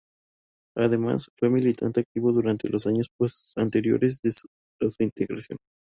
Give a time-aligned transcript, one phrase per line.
[0.75, 3.07] Además, fue militante activo durante los años
[3.55, 4.19] anteriores
[4.81, 5.59] a su integración.